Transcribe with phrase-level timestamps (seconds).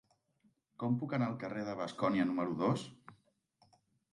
[0.83, 2.87] Com puc anar al carrer de Bascònia número dos?